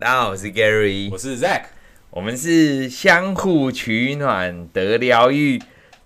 [0.00, 1.64] 大家好，我是 Gary，我是 Zack，
[2.08, 5.60] 我们是相互取暖得疗愈，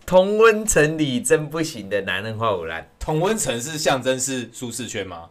[0.04, 2.90] 同温层里真不行的男人话舞兰。
[2.98, 5.30] 同温层是象征是舒适圈吗？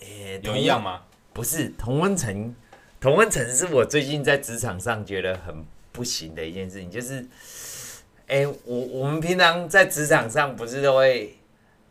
[0.00, 1.04] 欸、有一样吗？
[1.32, 2.54] 不是，同温层，
[3.00, 7.26] 同温层是我最近在职场上觉得很不行的一件事情，就是，
[8.26, 11.38] 哎、欸，我我们平常在职场上不是都会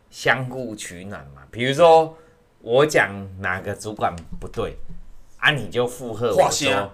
[0.08, 1.42] 相互取暖嘛？
[1.50, 2.16] 比如说
[2.60, 3.10] 我讲
[3.40, 4.76] 哪个主管不对。
[5.46, 5.52] 啊！
[5.52, 6.90] 你就附和我说：“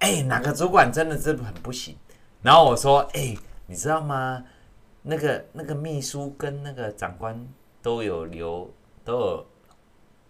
[0.00, 1.94] 哎、欸，哪个主管真的是很不行？”
[2.40, 4.42] 然后我说：“哎、欸，你知道吗？
[5.02, 7.46] 那个那个秘书跟那个长官
[7.82, 8.70] 都有留
[9.04, 9.46] 都有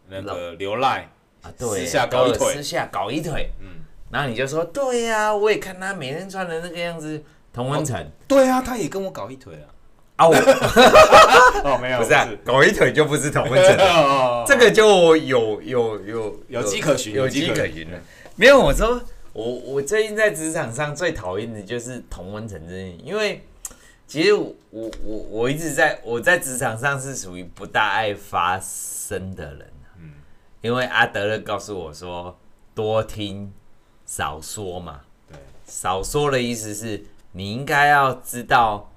[0.09, 1.09] 那个留赖
[1.43, 3.53] 啊，对，私下搞一腿，私下搞一腿。
[3.61, 8.05] 嗯，然后你就说：对呀、啊，我也看他每天穿的那个样子，同温层。
[8.27, 9.71] 对啊，他也跟我搞一腿啊。
[10.21, 10.35] 啊，我
[11.65, 13.75] 哦没有，不是啊，搞一腿就不是同温层，
[14.47, 17.91] 这个就有有有有迹可循，有迹可循。
[17.91, 17.99] 了。
[18.37, 19.01] 没有，我说
[19.33, 23.43] 我我最近在职场上最讨厌的就是同温层这些，因为
[24.07, 30.11] 其实我我我一直在我在职场上是属于不大爱发声的人，嗯，
[30.61, 32.39] 因为阿德勒告诉我说，
[32.75, 33.51] 多听
[34.05, 35.01] 少说嘛，
[35.33, 38.90] 对，少说的意思是你应该要知道。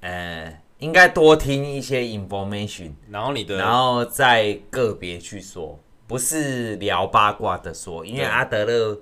[0.00, 9.00] 呃，应该多听一些 information，然后你的，然后再个别去说，不是聊八卦的说，因为阿德勒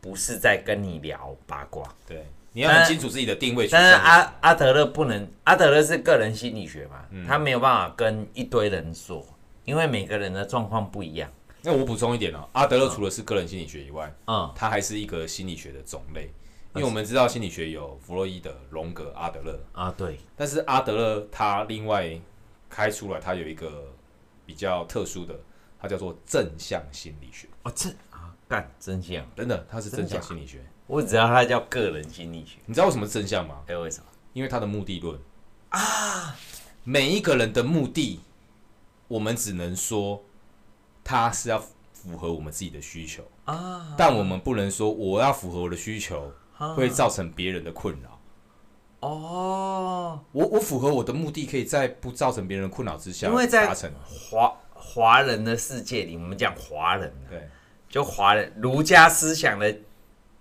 [0.00, 3.68] 不是在跟你聊八卦，对，你要很清楚自己的定位。
[3.68, 9.24] 但是阿阿德勒不能，阿德勒是个人心理学嘛，嗯、他没有办法跟一堆人说，
[9.64, 11.30] 因为每个人的状况不一样。
[11.62, 16.32] 那我补充一点哦，阿德勒除了是个人心理学以外，嗯，他还是一个心理学的种类。
[16.74, 20.20] 因为我们知道心理学有弗洛伊德、荣格、阿德勒啊，对。
[20.36, 22.08] 但是阿德勒他另外
[22.68, 23.92] 开出来，他有一个
[24.46, 25.34] 比较特殊的，
[25.80, 27.48] 他叫做正向心理学。
[27.64, 30.64] 哦，正啊，干正向，真的，他是正向心理学。
[30.86, 32.58] 我只知道它叫个人心理学。
[32.66, 33.62] 你知道为什么是正向吗？
[33.66, 34.06] 哎，为什么？
[34.32, 35.18] 因为他的目的论
[35.70, 36.36] 啊，
[36.84, 38.20] 每一个人的目的，
[39.08, 40.22] 我们只能说
[41.02, 41.58] 他是要
[41.92, 46.32] 符合我们自己的需求啊，但我们不能说我要符合我的需求。
[46.76, 48.20] 会造成别人的困扰。
[49.00, 53.26] 哦，我我符合我的目的，可以在不造成别人的困扰之下。
[53.28, 57.48] 因为在华华人的世界里，我们讲华人，对，
[57.88, 59.74] 就华人儒家思想的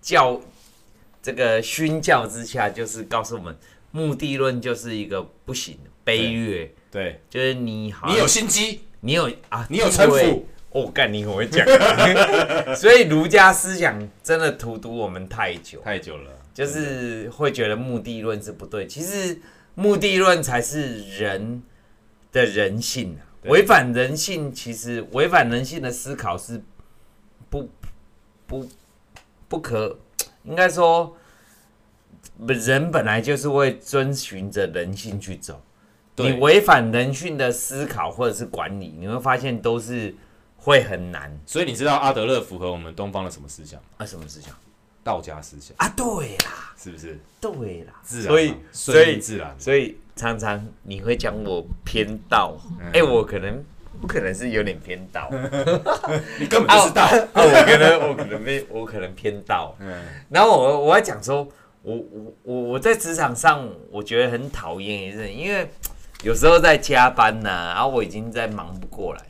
[0.01, 0.41] 教
[1.21, 3.57] 这个熏教之下，就是告诉我们，
[3.91, 6.75] 目的论就是一个不行的卑劣。
[6.91, 10.45] 对，就是你好，你有心机，你有啊，你有城府。
[10.71, 11.65] 哦，干你很会讲，
[12.77, 15.81] 所以儒家思想真的荼毒我们太久。
[15.81, 19.41] 太久了，就是会觉得目的论是不对，其实
[19.73, 21.63] 目的论才是人
[22.31, 26.61] 的人性啊，违反人性，其实违反人性的思考是
[27.49, 27.67] 不
[28.45, 28.69] 不
[29.47, 29.97] 不可，
[30.43, 31.17] 应该说
[32.45, 35.59] 人本来就是会遵循着人性去走，
[36.17, 40.13] 你违反人性的思考或者是管理，你会发现都是。
[40.59, 44.05] 会很难，所以你知道阿德勒符合我们东方的什么思想啊？
[44.05, 44.53] 什么思想？
[45.01, 45.87] 道家思想啊？
[45.95, 47.17] 对啦，是不是？
[47.39, 52.57] 对啦，自然，所以所以自然，所以常常你会讲我偏道，
[52.93, 53.63] 哎、我可能
[54.01, 55.29] 不可能是有点偏道，
[56.37, 57.09] 你根本不是道！
[57.33, 60.03] 我可能我可能没我可能偏道，嗯。
[60.29, 61.47] 然后我我要讲说，
[61.81, 65.67] 我我我我在职场上我觉得很讨厌一件事，因为
[66.23, 69.21] 有时候在加班呐、啊，然后我已经在忙不过来。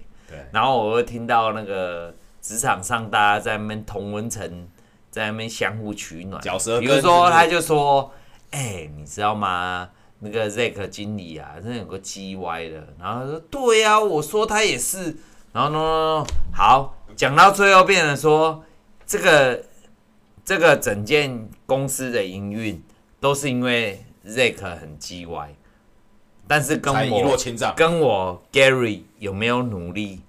[0.52, 4.68] 然后我会听到那个职场上大家在那边同温层，
[5.10, 6.42] 在那边相互取暖。
[6.80, 8.12] 比如说他就说
[8.52, 9.90] ：“哎、欸，你知道吗？
[10.20, 15.16] 那个 Zack 经理啊，真的有个 G 歪的。”然后他说：“对呀、啊，我说他也是。”
[15.52, 18.64] 然后呢，好，讲到最后变成说，
[19.06, 19.64] 这个
[20.46, 22.84] 这个整件公司的营运
[23.20, 25.56] 都是因为 Zack 很 G 歪。
[26.50, 27.38] 但是跟我
[27.76, 30.20] 跟我 Gary 有没有努力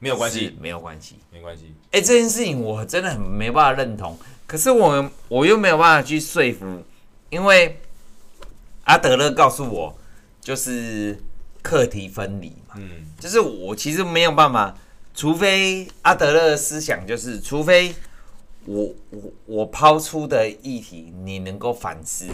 [0.00, 1.72] 没有关系，没有关系，没关系。
[1.92, 4.18] 哎，这件事情我真的很没办法认同。
[4.44, 6.82] 可是我我又没有办法去说服，
[7.30, 7.78] 因为
[8.86, 9.96] 阿德勒告诉我，
[10.40, 11.16] 就是
[11.62, 12.74] 课题分离嘛。
[12.74, 14.76] 嗯，就是我其实没有办法，
[15.14, 17.94] 除非阿德勒的思想就是，除非
[18.64, 22.26] 我我我抛出的议题你能够反思。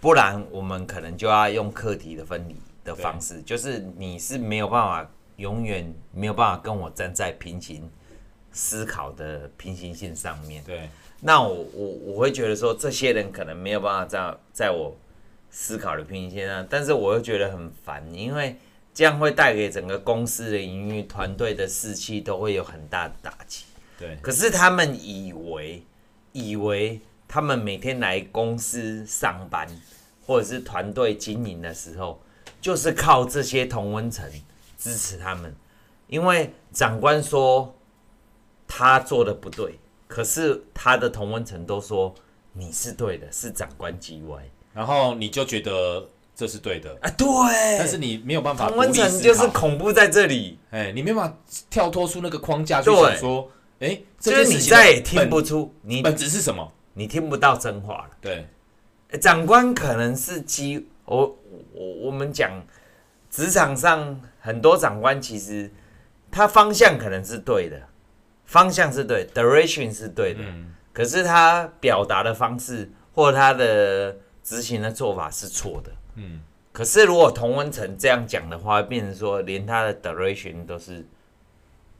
[0.00, 2.54] 不然，我们可能就要用课题的分离
[2.84, 7.90] 的方式，就是你是没有办法，永远没有办法跟我站在平行
[8.52, 10.62] 思考的平行线上面。
[10.64, 10.88] 对，
[11.20, 14.96] 那我我我会觉得说，这些人可能没有办法在在我
[15.50, 18.56] 思考的平行线上，但是我又觉得很烦，因为
[18.94, 23.64] 这样会带给整个公司的营运团队的士气都会有很大的打击。
[23.98, 24.16] 对。
[24.22, 25.82] 可是他们以为，
[26.32, 29.68] 以为他们每天来公司上班，
[30.26, 32.20] 或者是团队经营的时候，
[32.60, 34.28] 就是靠这些同温层
[34.76, 35.54] 支持他们，
[36.08, 37.76] 因为长官说
[38.66, 42.14] 他做的不对，可是他的同温层都说
[42.54, 44.42] 你是对的，是长官机歪，
[44.72, 46.08] 然后你就觉得。
[46.38, 46.96] 这是对的。
[47.00, 47.26] 啊，对，
[47.80, 48.68] 但是你没有办法。
[48.68, 51.36] 同温层就是恐怖在这里，哎，你没办法
[51.68, 58.10] 跳脱出那个框架去想说，哎，就是你再也听不出你本质是什么，你听不到真话了。
[58.20, 58.44] 对，
[59.20, 61.38] 长官可能是机，我
[61.72, 62.50] 我我们讲
[63.30, 65.70] 职场上很多长官其实
[66.28, 67.80] 他方向可能是对的，
[68.46, 75.92] 方向是对，direction 是对的，嗯，可是他表达的方式或他的执行的做法是错的。
[76.16, 76.40] 嗯，
[76.72, 81.06] 可是如果童文成这样讲的话，变成说连他的 direction 都是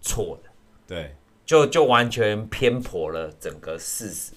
[0.00, 0.50] 错的，
[0.88, 1.14] 对，
[1.46, 4.32] 就就完全偏颇了整个事实。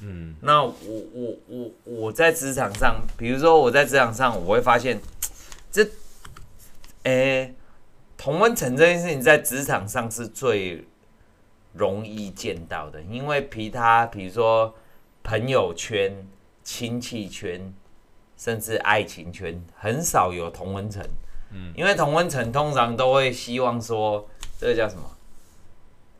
[0.00, 0.74] 嗯，那我
[1.12, 5.00] 我我我在职场上，比如说我在职场上，我会发现
[5.70, 5.84] 这，
[7.04, 7.54] 哎、欸，
[8.16, 10.84] 同温层这件事情在职场上是最
[11.72, 14.74] 容易见到的，因为其他比如说
[15.22, 16.26] 朋友圈、
[16.64, 17.72] 亲戚圈。
[18.42, 21.04] 甚至爱情圈很少有同温层，
[21.52, 24.26] 嗯，因为同温层通常都会希望说，
[24.58, 25.02] 这个叫什么？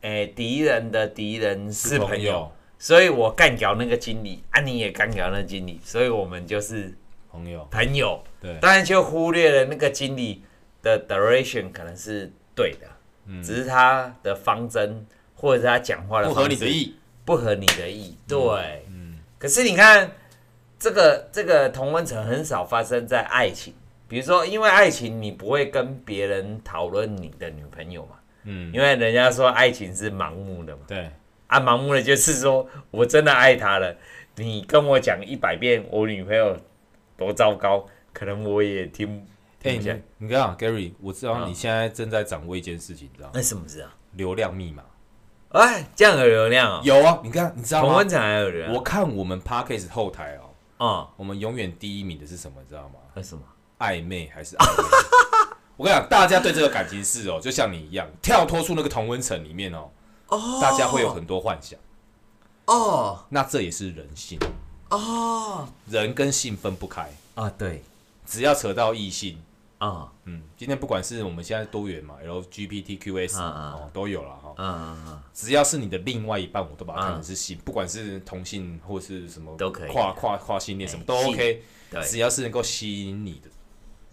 [0.01, 2.51] 哎、欸，敌人的敌人是朋友，
[2.81, 6.91] 所以我干掉那个经理，啊，你也干掉那个经理，所以我们就是
[7.29, 10.43] 朋友，朋友，对，当然就忽略了那个经理
[10.81, 12.87] 的 direction 可能是对的，
[13.27, 15.05] 嗯，只是他的方针
[15.35, 18.37] 或者是他讲话的不合你的意，不合你的意，对，
[18.89, 20.11] 嗯，可是你看。
[20.83, 23.71] 这个这个同温层很少发生在爱情，
[24.07, 31.07] 比如说，因为爱情你不会跟别人讨论你的女朋友嘛，嗯，因为人家说爱情是盲目的嘛，对，
[31.51, 33.93] 啊，盲目的就是说我真的爱他了，
[34.37, 36.57] 你跟我讲一百遍我女朋友
[37.17, 39.27] 多糟糕，可能我也听
[39.59, 39.93] 听不下。
[40.17, 43.33] 你看啊，Gary，我知道你现在正在掌握一件事情，你知道吗？
[43.35, 43.93] 那什么事啊？
[44.13, 44.81] 流量密码。
[45.49, 46.81] 哎，这样有流量啊？
[46.85, 47.87] 有啊，你看，你知道吗？
[47.89, 48.73] 同温层还有流量。
[48.73, 50.47] 我看我们 Podcast 后台哦。
[50.77, 52.63] 啊、嗯，我们永远第一名的是什么？
[52.69, 52.95] 知道吗？
[53.13, 53.43] 那什么？
[53.79, 54.87] 暧昧还是暧昧？
[55.75, 59.89] 我跟你讲，大家对这个感情事哦，就像你一样，跳脱出那个同温层里面哦，
[60.31, 61.79] 哦，大家会有很多幻想。
[62.65, 64.39] 哦，那这也是人性。
[64.89, 67.09] 哦，人跟性分不开。
[67.35, 67.49] 啊。
[67.51, 67.83] 对，
[68.25, 69.41] 只要扯到异性。
[69.77, 81.63] 啊，嗯，今天不管是我们现在多元嘛，LGBTQS 哦，都有了哈，嗯嗯，只要是你的另外一半，我都把它看成是性，不管是同性或是什么都可以，跨跨跨性恋什么都 OK，
[82.03, 83.49] 只要是能够吸引你的，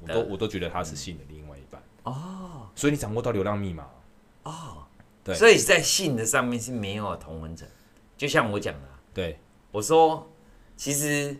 [0.00, 1.82] 我都我都觉得他是性的另外一半。
[2.04, 3.86] 哦，所以你掌握到流量密码。
[4.44, 4.77] 哦，
[5.28, 7.68] 对，所以在性的上面是没有同文层，
[8.16, 9.38] 就像我讲的，对，
[9.70, 10.26] 我说
[10.74, 11.36] 其实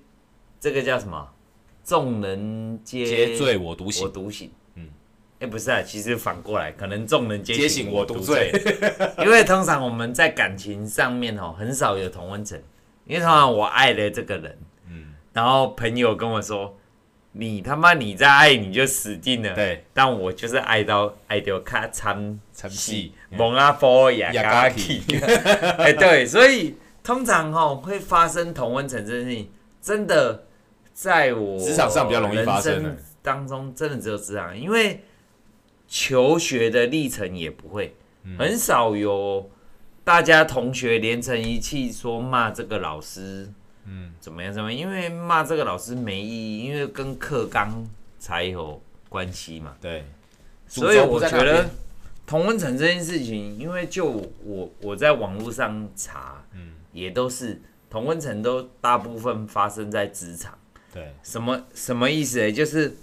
[0.61, 1.27] 这个叫什么？
[1.83, 4.51] 众人皆醉我独醒，我独醒。
[4.75, 4.91] 嗯，
[5.41, 8.53] 哎，不是啊，其实反过来，可能众人皆醒我独醉。
[9.25, 12.63] 因为通常我们在感情上面哦，很少有同温层。
[13.07, 16.77] 因为通常我爱的这个人，嗯，然后朋友跟我说
[17.39, 22.93] ：“你他妈你再爱你就死定了。”对，但我就是爱到爱到卡惨惨死，
[23.31, 25.03] 蒙阿波亚嘎奇。
[25.79, 30.45] 哎，对，所以通常哈会发生同温层这件事情，真的。
[31.01, 35.05] 在我职场上比较容易发生当中，真的只有职场，因为
[35.87, 37.95] 求学的历程也不会，
[38.37, 39.49] 很少有
[40.03, 43.49] 大家同学连成一气说骂这个老师，
[43.91, 44.79] 嗯，怎么样怎么样？
[44.79, 49.75] 因为骂这个老师没意义，因为跟课纲才有关系嘛。
[49.81, 50.05] 对，
[50.67, 51.71] 所以我觉得
[52.27, 54.05] 同温层这件事情，因为就
[54.45, 60.59] 我我在网络上查，嗯，也都是同温层都大部分发生在职场。
[60.93, 62.53] 对，什么什么意思？
[62.53, 62.95] 就是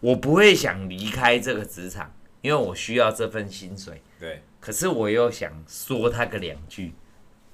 [0.00, 2.12] 我不会想离开这个职场，
[2.42, 4.02] 因为我需要这份薪水。
[4.18, 6.92] 对，可是我又想说他个两句，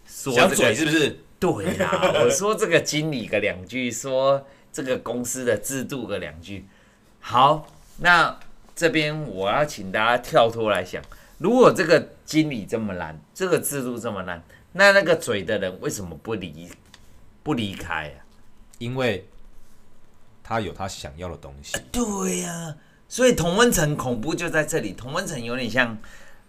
[0.07, 1.19] 说这个嘴是不是？
[1.41, 6.67] 对啦， 我说这个经理个两句，说这个公司的制度个两句。
[7.19, 7.67] 好，
[7.99, 8.39] 那
[8.77, 11.03] 这边我要请大家跳脱来想，
[11.39, 14.41] 如果这个经理这么烂，这个制度这么烂，
[14.75, 16.69] 那那个嘴的人为什么不离
[17.43, 18.23] 不离开啊？
[18.79, 19.27] 因为。
[20.43, 22.77] 他有他想要的东西，对呀、啊，
[23.09, 24.93] 所以同温层恐怖就在这里。
[24.93, 25.97] 同温层有点像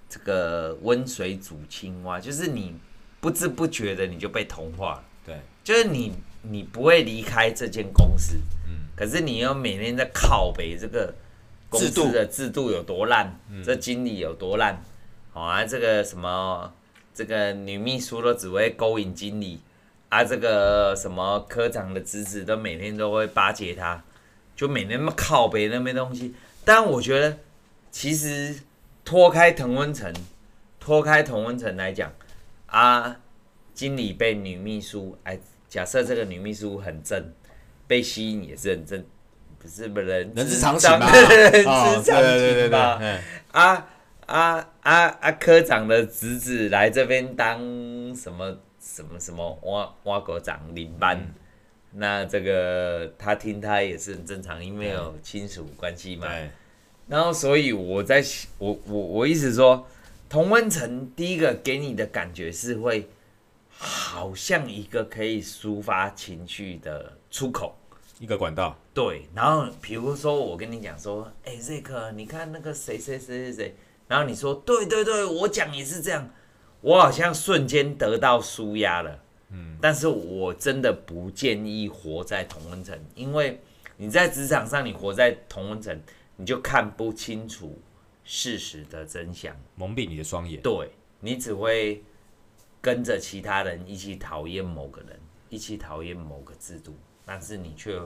[0.09, 2.73] 这个温水煮青蛙，就是你
[3.21, 5.03] 不知不觉的你就被同化了。
[5.25, 8.35] 对，就是你你不会离开这间公司，
[8.67, 11.13] 嗯，可是你要每天在拷贝这个
[11.69, 14.83] 公司的制度有多烂，这经理有多烂，
[15.31, 16.73] 好啊，这个什么
[17.13, 19.59] 这个女秘书都只会勾引经理，
[20.09, 24.03] 啊，这个什么科长的侄子都每天都会巴结他，
[24.55, 26.33] 就每天那么靠北那边东西。
[26.65, 27.37] 但我觉得，
[27.91, 28.61] 其实
[29.05, 30.11] 脱开同温层，
[30.79, 32.11] 脱开同温层来讲，
[32.71, 33.19] 啊，
[33.73, 37.31] 经理被女秘书，哎，假设这个女秘书很正，
[37.85, 39.05] 被吸引也是很正，
[39.59, 42.99] 不是不人人之常情嘛，人之常情吧，
[43.51, 43.87] 啊。
[44.27, 45.31] 啊啊啊！
[45.33, 47.59] 科长的侄子来这边当
[48.15, 51.33] 什么什么什么挖挖狗长领班，嗯、
[51.95, 56.29] 那这个他听他也是很正常，因为有亲属关系嘛。
[57.09, 58.23] 然后所以我在
[58.57, 59.85] 我我我意思说，
[60.31, 63.05] 同温层第一个给你的感觉是会
[63.67, 67.75] 好像一个可以抒发情绪的出口，
[68.17, 68.79] 一个管道。
[68.93, 73.75] 对，然后比如说我跟你讲说，哎、欸，瑞克，你看那个谁谁谁谁谁。
[74.07, 76.29] 然后你说对对对，我讲也是这样，
[76.79, 79.19] 我好像瞬间得到舒压了。
[79.49, 83.59] 嗯，但是我真的不建议活在同温层，因为
[83.97, 86.01] 你在职场上，你活在同温层，
[86.37, 87.77] 你就看不清楚
[88.23, 90.61] 事实的真相，蒙蔽你的双眼。
[90.61, 92.03] 对，你只会
[92.81, 97.99] 跟着其他人一起讨厌某个人，一起讨厌某个制度，但是你却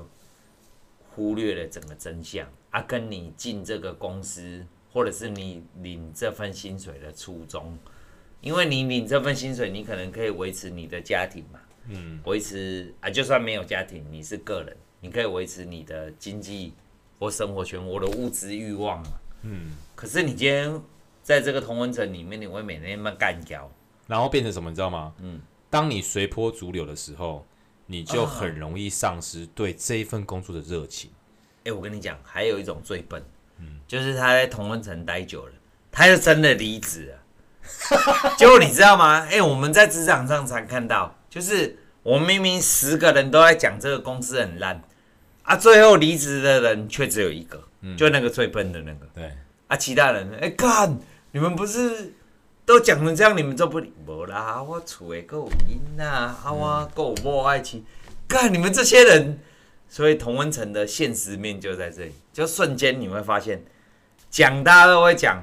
[1.11, 2.47] 忽略了整个真相。
[2.71, 4.65] 啊，跟你进这个公司。
[4.95, 7.77] 或者是你领这份薪水的初衷，
[8.39, 16.71] 因为你领这份薪水，你可能可以维持你的家庭嘛，嗯，维持啊，就算没有家庭，你是个人，你可以维持你的经济
[17.19, 19.71] 或生活圈，我的物质欲望嘛，嗯。
[19.95, 20.81] 可是你今天
[21.23, 23.71] 在这个同温层里面，你会每天那么干掉，
[24.07, 25.13] 然后变成什么，你知道吗？
[25.19, 27.45] 嗯，当你随波逐流的时候，
[27.85, 31.09] 你就很容易丧失对这一份工作的热情。
[31.59, 33.23] 哎、欸，我跟你讲，还有一种最笨。
[33.57, 35.53] 嗯就是他在同温层待久了，
[35.89, 37.19] 他就真的离职了。
[38.37, 39.21] 结果你知道吗？
[39.21, 44.83] 哎、欸，我们在职场上常看到，就是我们明明十个人都在讲这个公司很烂，
[45.43, 49.05] 啊，最后离职的人却只有一个，嗯、就那个最笨的那个。
[49.13, 49.31] 对，
[49.67, 50.99] 啊，其他人，哎、欸，干，
[51.31, 52.13] 你们不是
[52.65, 54.61] 都讲成这样，你们就不理我啦？
[54.61, 57.85] 我厝的够阴呐，啊，我够无爱情，
[58.27, 59.39] 干，你们这些人。
[59.87, 63.63] 所以童文成的现实面就在这里，就瞬间你会发现。
[64.31, 65.41] 讲大家都会讲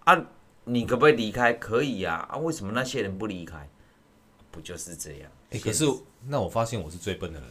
[0.00, 0.24] 啊，
[0.64, 1.52] 你可不可以离开？
[1.52, 3.66] 可以啊啊，为什么那些人不离开？
[4.50, 5.30] 不就是这样？
[5.50, 5.84] 哎、欸，可是
[6.26, 7.48] 那我发现我是最笨的人，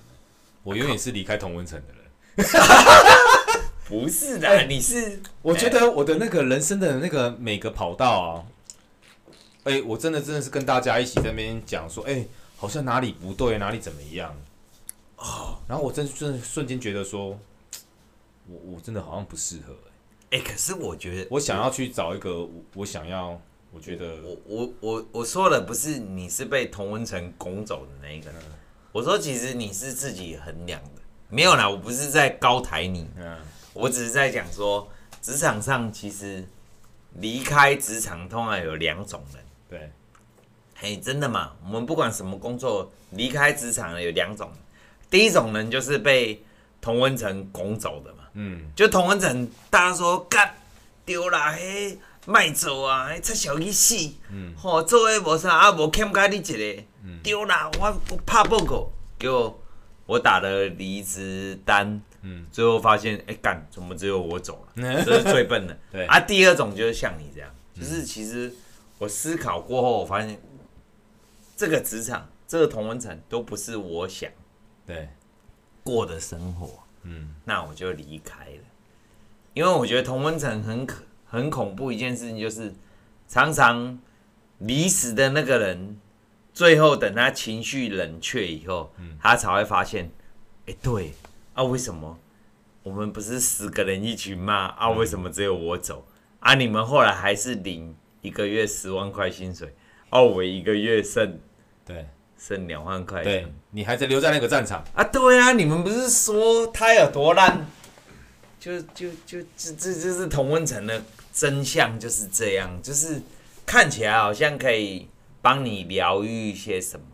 [0.61, 2.03] 我永远是离开同温层的人。
[3.89, 5.19] 不是的，欸、你是？
[5.41, 8.45] 我觉得我的那个人生的那个每个跑道啊，
[9.63, 14.33] 哎、欸，我真的真的是跟大家一起在那边讲说，哎、欸，好像哪里不对，哪里怎么样
[15.15, 15.57] 哦。
[15.67, 17.29] 然后我真真的瞬间觉得说，
[18.47, 19.73] 我我真的好像不适合。
[20.31, 23.41] 哎、欸，可是我觉得，我想要去找一个，我想要，
[23.71, 28.29] 我觉得，我我我我说了不是你是被童文成拱走的那一个，
[28.91, 33.07] 我说其实你是自己衡量的，没有啦，我不是在高抬你，
[33.79, 34.89] 我只是在讲说，
[35.21, 36.45] 职场上其实
[37.13, 39.91] 离开职场通常有两种人，对，
[40.75, 44.51] 嘿，真的嘛，我们不管什么工作，离开职场有两种，
[45.09, 46.43] 第一种人就是被
[46.81, 48.17] 童文成拱走的嘛。
[48.33, 50.53] 嗯，就童文成，大家说干
[51.05, 53.95] 丢啦，嘿，卖走啊，嘿，出小意思，
[54.29, 57.19] 嗯，吼，做诶无啥，啊，无欠甲你一个，嗯。
[57.23, 59.57] 丢啦，我我怕报告，结果
[60.05, 64.73] 我打了离职单，嗯，最后发现，哎、欸，干，怎么只有我走了？
[65.05, 65.77] 这是最笨的。
[65.91, 66.05] 对。
[66.05, 68.53] 啊，第二种就是像你这样，就是其实
[68.97, 70.39] 我思考过后，我发现
[71.55, 74.29] 这个职场，这个同温层都不是我想
[74.85, 75.09] 对。
[75.83, 76.83] 过的生活。
[77.03, 78.63] 嗯，那我就离开了，
[79.53, 82.73] 因为我觉得同温层很可很恐怖一件事情，就是
[83.27, 83.97] 常常
[84.57, 85.97] 离死的那个人，
[86.53, 90.11] 最后等他情绪冷却以后，嗯、他才会发现，
[90.65, 91.13] 哎、欸，对
[91.59, 92.17] 啊，为什么
[92.83, 94.89] 我们不是十个人一起骂啊？
[94.89, 96.05] 为什么只有我走
[96.39, 96.53] 啊？
[96.55, 99.67] 你们后来还是领一个月十万块薪水，
[100.09, 101.37] 哦、啊，我一个月剩
[101.83, 102.07] 对。
[102.37, 105.03] 剩两万块，对，你还在留在那个战场啊？
[105.03, 107.67] 对啊，你们不是说他有多烂？
[108.57, 113.21] 就就就这这就是同温层的真相就是这样，就是
[113.65, 115.09] 看起来好像可以
[115.41, 117.05] 帮你疗愈一些什么，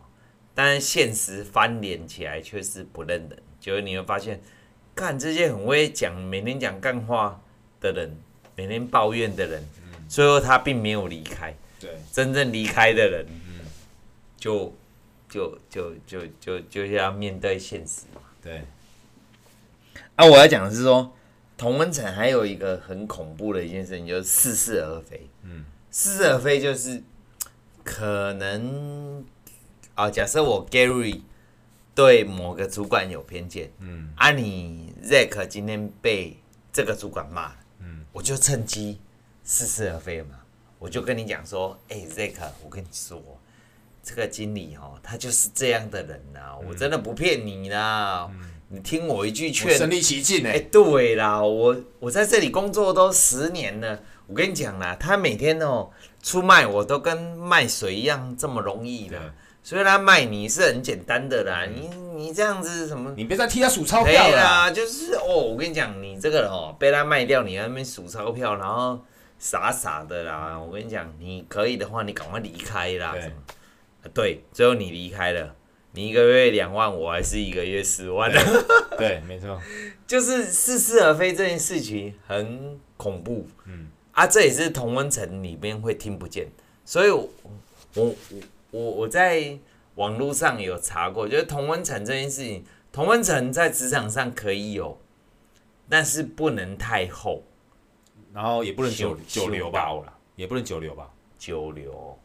[0.54, 3.42] 但是现实翻脸起来却是不认人。
[3.66, 4.40] 就是你会发现，
[4.94, 7.42] 看这些很会讲、每天讲干话
[7.80, 8.16] 的人，
[8.54, 9.68] 每天抱怨的人，
[10.08, 11.52] 最后他并没有离开。
[11.80, 13.66] 对，真正离开的人，嗯
[14.36, 14.72] 就。
[15.28, 18.20] 就就就就就是要面对现实嘛。
[18.40, 18.62] 对。
[20.14, 21.12] 啊，我要讲的是说，
[21.58, 25.28] 同温层还有一个很恐怖的一件事情，就是似是而非。
[25.42, 25.64] 嗯。
[25.90, 27.02] 似是而非就是，
[27.82, 29.26] 可能
[29.96, 31.22] 啊，假设我 Gary
[31.96, 36.36] 对某个主管有偏见，嗯，啊，你 Zack 今天被
[36.70, 39.00] 这个主管骂，嗯，我就趁机
[39.42, 40.36] 似是而非嘛，
[40.78, 43.20] 我就跟你讲说，哎、欸、，Zack，我跟你说，
[44.02, 48.30] 这个经理哦，他就是这样的人呐、啊，我真的不骗你啦。
[48.30, 48.52] 嗯。
[48.68, 55.88] 你听我一句劝，身临其境哎，对啦，我我在这里工作都十年了，我跟你讲啦，他每天哦
[56.20, 59.32] 出卖我都跟卖水一样这么容易的，
[59.66, 61.66] 所以他卖你是很简单的啦。
[61.66, 63.12] 你你这样子什么？
[63.16, 69.04] 你别再替他数钞票啦，就是哦，我跟你讲，你这个人哦被他卖掉，你在那边数钞票，然后
[69.40, 70.56] 傻傻的啦。
[70.56, 73.12] 我跟你讲，你可以的话，你赶快离开啦。
[73.20, 73.34] 什么？
[74.14, 75.52] 对，最后你离开了。
[75.90, 78.40] 你一个月两万，我还是一个月十万的。
[78.96, 79.60] 对，没错，
[80.06, 83.48] 就是似是而非这件事情很恐怖。
[83.64, 86.46] 嗯，啊，这也是同温层里面会听不见，
[86.84, 87.28] 所以我，
[87.94, 88.38] 我我
[88.76, 89.58] 我我在
[89.94, 94.98] 网络上有查过，就是同温层这件事情，同温层在职场上可以有，
[95.88, 97.42] 但是不能太厚，
[98.34, 99.88] 然后也不能久久留吧，
[100.34, 102.18] 也不能久留吧，久留。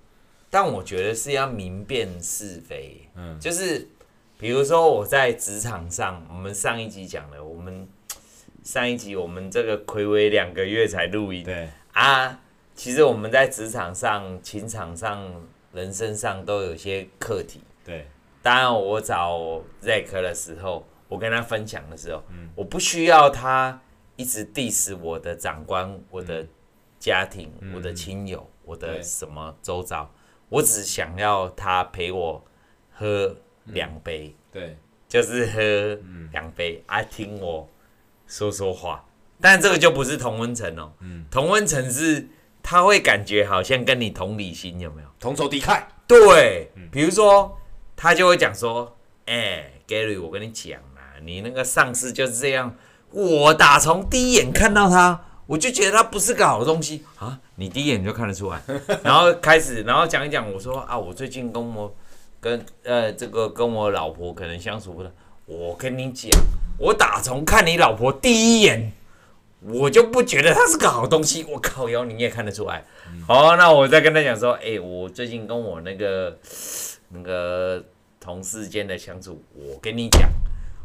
[0.49, 3.87] 但我觉得是要明辨是非，嗯，就是
[4.37, 7.87] 比如说我在职场上，我们上一集讲了，我们
[8.61, 11.69] 上一集我们这个睽违两个月才录音，对。
[11.93, 12.37] 啊，
[12.75, 15.31] 其实我们在职场上、情场上、
[15.73, 18.07] 人身上都有些课题，对。
[18.41, 23.79] 当然，我找 Zack 的时候，我跟他分享的时候，嗯，我不需要他
[24.15, 26.45] 一直 diss 我的长官、我的
[26.99, 30.11] 家庭、我的亲友、我的什么周遭。
[30.49, 32.43] 我只想要他陪我
[32.91, 33.35] 喝
[33.65, 36.01] 两杯，嗯，对，就是喝
[36.31, 37.69] 两杯，啊、听我
[38.25, 39.05] 说说话。
[39.39, 42.27] 但这个就不是同温层哦，嗯，同温层是
[42.63, 45.07] 他会感觉好像跟你同理心，有没有？
[45.19, 45.81] 同仇敌忾。
[46.07, 47.57] 对，比如说
[47.95, 52.75] 他就会讲说：“哎、欸，Gary，我跟你讲啊，你那个上司就是这样，
[53.11, 57.37] 我打从第一眼看到他。”我就觉得他不是个好东西啊！
[57.55, 58.61] 你第一眼就看得出来，
[59.03, 61.93] 然后开始，然后讲一讲，我说啊，我最近跟我
[62.39, 65.11] 跟呃这个跟我老婆可能相处不了。
[65.45, 66.31] 我跟你讲，
[66.77, 68.93] 我打从看你老婆第一眼，
[69.61, 71.43] 我就不觉得他是个好东西。
[71.45, 72.83] 我靠腰，你也看得出来。
[73.27, 76.37] 好，那我再跟他讲说，哎，我最近跟我那个
[77.09, 77.83] 那个
[78.19, 80.29] 同事间的相处，我跟你讲。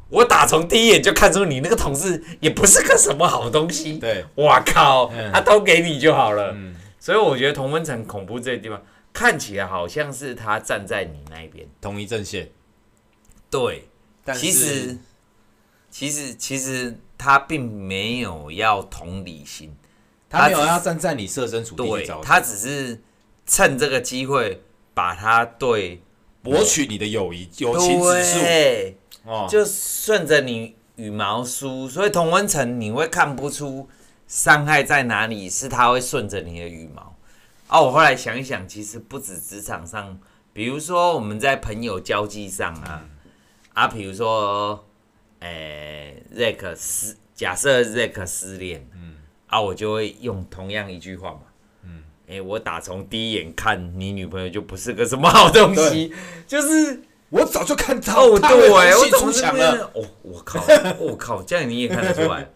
[0.08, 3.98] 我打从第一眼就看出你那个同事也不是个什么好东西。
[3.98, 6.52] 对，哇靠，他都给你就好了。
[6.54, 8.80] 嗯，所以我觉得同温层恐怖这个地方，
[9.12, 12.48] 看起来好像是他站在你那边，同一阵线。
[13.50, 13.88] 对，
[14.24, 14.96] 但其实
[15.90, 19.74] 其实其实他并没有要同理心，
[20.28, 23.00] 他没有要站在你设身处地的角度，他只是
[23.46, 24.62] 趁这个机会
[24.94, 26.02] 把他对
[26.42, 28.38] 博取你的友谊友情指数。
[29.48, 33.88] 就顺着你羽毛梳，所以同温层你会看不出
[34.28, 37.16] 伤害在哪里，是他会顺着你的羽毛。
[37.66, 40.16] 哦，我后来想一想，其实不止职场上，
[40.52, 43.02] 比如说我们在朋友交际上啊，
[43.74, 44.85] 啊，比如说，
[45.46, 51.40] 诶、欸、Zack 失，假设 Zack 失恋，嗯，啊，我就会用同样一句话嘛，
[51.84, 56.12] 嗯，诶、欸，我打从第一眼看你女朋友就不是个什么好东西，
[56.46, 57.02] 就是。
[57.28, 59.76] 我早就看透，哦，对，我怎么这样？
[59.94, 60.64] 哦，我靠，
[60.96, 62.48] 我靠，这样你也看得出来。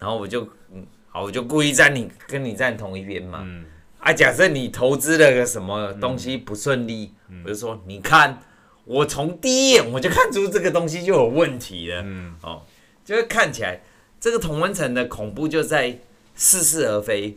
[0.00, 0.42] 然后我就，
[0.74, 3.42] 嗯，好，我就故意站你跟你站同一边嘛。
[3.44, 3.64] 嗯。
[4.00, 8.36] 啊，假设你投资了个什么东西不顺利，嗯，我就说，你看，
[8.86, 12.00] 我从第一眼我就看出这个东西就有问题了。
[12.02, 12.34] 嗯。
[12.42, 12.62] 哦，
[13.04, 13.82] 就是看起来
[14.18, 15.98] 这个同温层的恐怖就在
[16.34, 17.36] 似是而非，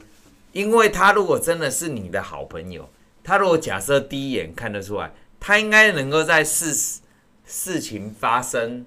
[0.54, 2.90] 因为他如果真的是你的好朋友，
[3.24, 5.12] 他如果假设第一眼看得出来。
[5.42, 7.00] 他应该能够在事
[7.46, 8.86] 事情发生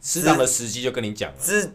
[0.00, 1.70] 适当的时机就跟你讲了，之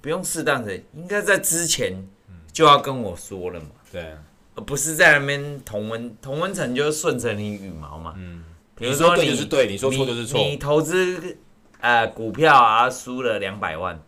[0.00, 2.06] 不用适当的，应该在之前
[2.52, 3.66] 就要跟我说了嘛。
[3.90, 4.22] 对、啊，
[4.54, 8.14] 而不是在那边同温同温层就顺着你羽毛嘛。
[8.16, 8.44] 嗯，
[8.76, 10.38] 比如说你是对，你说错就是错。
[10.40, 11.36] 你投资
[11.80, 14.00] 呃股票啊，输了两百万，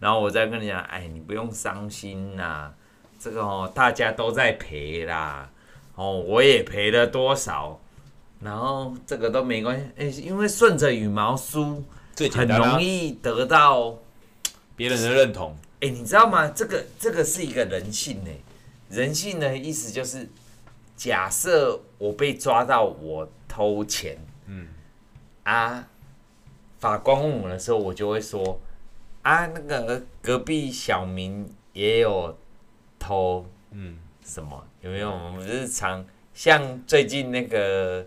[0.00, 2.70] 然后我再跟你讲，哎，你不用伤心呐，
[3.18, 5.50] 这个哦大家都在赔啦，
[5.94, 7.80] 哦我也赔了多少。
[8.38, 11.82] 然后这个都没关系，哎，因为顺着羽毛梳，
[12.32, 13.98] 很容易得到
[14.76, 15.56] 别人的认同。
[15.80, 16.46] 哎，你知道吗？
[16.48, 18.30] 这个这个是一个人性呢。
[18.90, 20.28] 人性的意思就是，
[20.96, 24.68] 假设我被抓到我偷钱，嗯，
[25.44, 25.86] 啊，
[26.78, 28.60] 法官问我的时候，我就会说，
[29.22, 32.36] 啊，那个隔壁小明也有
[32.98, 34.66] 偷，嗯，什么？
[34.80, 35.10] 有没有？
[35.10, 36.04] 我们日常。
[36.32, 38.06] 像最近那个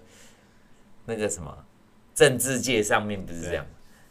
[1.06, 1.65] 那个什么
[2.13, 3.65] 政治界上面不是这样，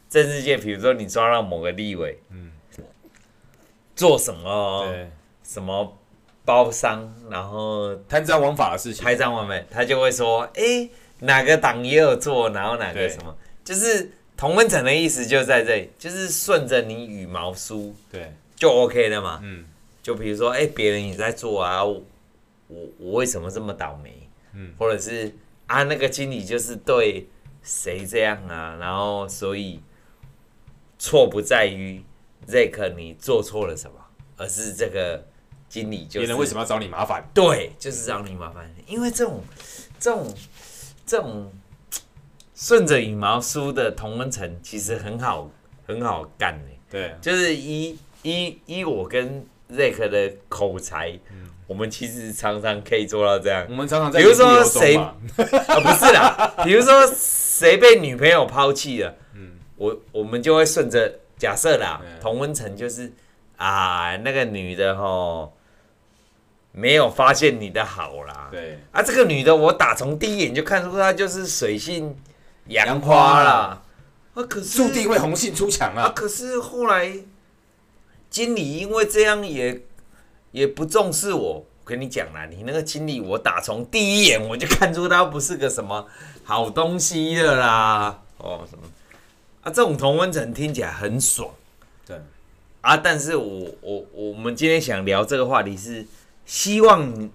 [0.08, 2.50] 政治界比如说你抓到某个立委，嗯，
[3.94, 4.92] 做什么
[5.44, 5.97] 什么
[6.48, 19.66] 包商，然后贪赃枉法的事情，贪赃枉法，他就会说，哎、欸，哪个党也有做，然后哪个什么，就是同温层的意思就在这里，就是顺着你羽毛梳，对，就 OK 的嘛，嗯，
[20.02, 21.84] 就比如说，哎、欸，别人也在做啊。
[21.84, 22.02] 我
[22.98, 24.28] 我为什么这么倒霉？
[24.54, 25.30] 嗯，或者是
[25.66, 27.26] 啊，那个经理就是对
[27.62, 28.74] 谁这样啊？
[28.80, 29.82] 然后所以
[30.98, 32.02] 错不在于
[32.46, 33.96] Zack 你做错了什么，
[34.38, 35.26] 而是这个
[35.68, 37.22] 经理就是别人为什么要找你麻烦？
[37.34, 38.68] 对，就是找你麻烦。
[38.86, 39.42] 因为这种
[39.98, 40.34] 这种
[41.06, 41.52] 这种
[42.54, 45.50] 顺着羽毛梳的同温层其实很好
[45.86, 46.70] 很好干的。
[46.90, 51.10] 对，就是依依依我跟 Zack 的口才。
[51.30, 53.66] 嗯我们其实常常可以做到这样。
[53.68, 55.42] 我们常常在，比如说谁啊，不
[56.02, 63.12] 是啦， 比如说谁被女朋友抛弃了，嗯，我我们就会顺着假设啦，同温层就是
[63.58, 65.50] 啊，那个女的齁
[66.78, 72.16] 没有发现你的好啦，对，啊，这个女的我打从第一眼就看出她就是水性
[72.68, 73.82] 杨花啦，
[74.34, 77.12] 啊，可是注定会红杏出墙啊，啊，可是后来
[78.30, 79.82] 经理因为这样也。
[80.50, 86.06] 也不重视我，我跟你讲啦，你那个经理，我打从第一眼我就看出他不是个什么
[86.42, 88.18] 好东西的啦。
[88.38, 88.84] 哦，什么
[89.60, 89.70] 啊？
[89.70, 91.50] 这种同温层听起来很爽，
[92.06, 92.16] 对
[92.80, 92.96] 啊。
[92.96, 96.04] 但是我我我们今天想聊这个话题是
[96.48, 97.30] 希望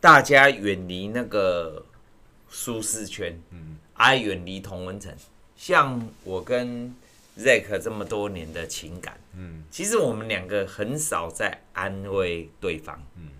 [0.00, 1.84] 大家远离那个
[2.48, 5.12] 舒适圈，嗯，爱远离同温层。
[5.56, 6.94] 像我跟
[7.36, 9.18] Zack 这么多年的情感。
[9.34, 13.02] 嗯，其实我们两个很少在安慰对方。
[13.16, 13.30] 嗯，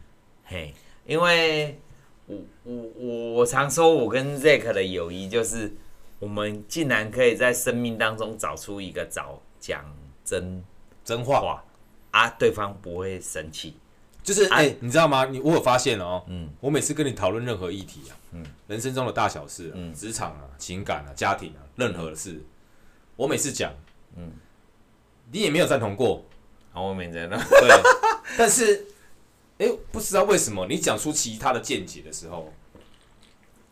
[0.45, 0.75] 嘿，
[1.07, 1.79] 因为
[2.27, 5.73] 我我我我常说，我跟 Zack 的友谊就是，
[6.19, 9.85] 我们竟然可以在生命当中找出一个找讲
[10.25, 10.65] 真
[11.05, 11.63] 真话
[12.11, 13.77] 啊，对方不会生气。
[14.23, 15.25] 就是哎、欸，你知道吗？
[15.27, 22.45] 你我有发现哦，嗯，我每次跟你讨论任何议题啊，嗯，人生中的大小事，嗯，职场啊、情感啊、家庭啊，任何的事，嗯、
[23.17, 23.73] 我每次讲，
[24.17, 24.33] 嗯。
[25.35, 26.23] 你也没有赞同过，
[26.73, 27.39] 好，我没赞同。
[27.49, 27.83] 对，
[28.37, 28.85] 但是，
[29.57, 32.53] 哎、欸，不知道为什么你讲出其他的见解的时候，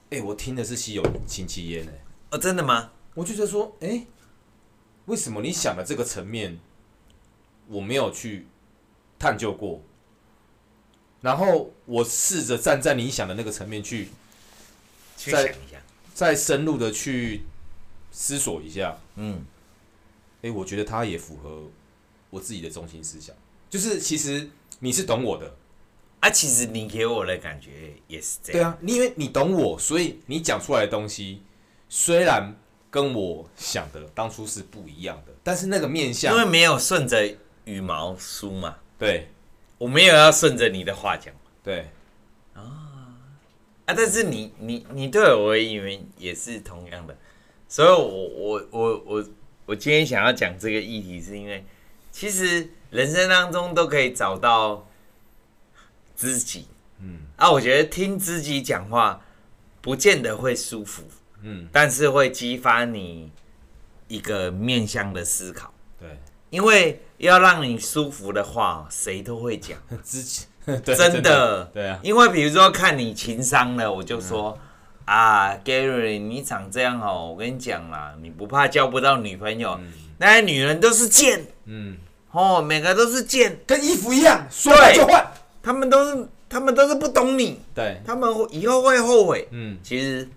[0.08, 1.92] 哎、欸，我听的是稀有戚戚烟呢。
[2.30, 2.92] 哦，真的吗？
[3.12, 4.06] 我就觉得说，哎、欸，
[5.04, 6.58] 为什么你想的这个层面，
[7.68, 8.46] 我没有去
[9.18, 9.82] 探究过？
[11.20, 14.08] 然后我试着站在你想的那个层面去，
[15.16, 15.80] 去想一下，
[16.14, 17.42] 再深入的去
[18.10, 19.44] 思索一下，嗯。
[20.42, 21.64] 哎、欸，我觉得他也符合
[22.30, 23.36] 我自己的中心思想，
[23.68, 25.54] 就是其实你是懂我的
[26.20, 28.62] 啊，其实你给我的感觉也是这样。
[28.62, 31.42] 对啊，你因为你懂我，所以你讲出来的东西
[31.90, 32.56] 虽然
[32.90, 38.76] 跟我想的当初是不一样的，但是那个面向，因为没有顺着羽毛梳嘛。
[38.98, 39.28] 对，
[39.80, 41.34] 我没有要顺着你的话讲。
[41.64, 41.88] 对，
[42.54, 42.60] 啊
[43.86, 47.16] 啊，但是你你你对我而言也是同样的，
[47.66, 49.28] 所以我我我我。
[49.66, 51.64] 我今天想要讲这个议题，是因为
[52.10, 54.84] 其实人生当中都可以找到
[56.16, 56.66] 知己，
[56.98, 59.24] 嗯，啊，我觉得听知己讲话
[59.80, 61.04] 不见得会舒服，
[61.42, 63.30] 嗯，但是会激发你
[64.08, 69.78] 一个面向的思考，对，因为要让你舒服的话，谁都会讲。
[70.04, 70.46] 之前，
[70.84, 74.58] 真的，对啊，因为比如说看你情商了，我就说。
[75.06, 79.76] 啊，Gary，你长这样哦，我跟你讲啦，你不怕交不到女朋友？
[79.80, 81.96] 嗯、那些女人都是贱，嗯，
[82.30, 85.26] 哦，每个都是贱，跟衣服一样，说换就换。
[85.60, 89.48] 他们都是，他们都是不懂你，对，他们以后会后悔。
[89.50, 90.28] 嗯，其实，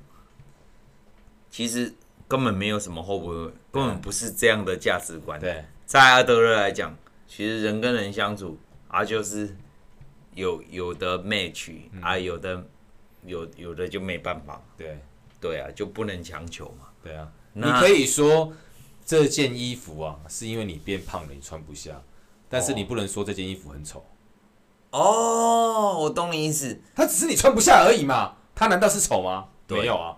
[1.51, 1.93] 其实
[2.27, 3.27] 根本没有什么后悔，
[3.71, 5.39] 根本不是这样的价值观。
[5.39, 5.63] 对，
[5.93, 9.55] 在阿德勒来讲，其实人跟人相处啊，就是
[10.33, 12.65] 有有的 match、嗯、啊，有的。
[13.25, 14.99] 有有的就没办法，对
[15.39, 16.87] 对啊，就不能强求嘛。
[17.01, 18.51] 对啊，你可以说
[19.05, 22.01] 这件衣服啊，是因为你变胖了，你穿不下，
[22.49, 24.03] 但是你不能说这件衣服很丑。
[24.89, 29.47] 哦，我懂你意思，它只是你穿不下而已嘛，它难道是丑吗？
[29.69, 30.17] 没有啊。